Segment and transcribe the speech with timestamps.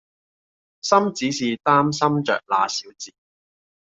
[0.81, 3.13] 心只是擔心著那小子